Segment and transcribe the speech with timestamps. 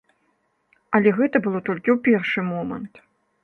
[0.95, 2.93] Але гэта было толькі ў першы момант.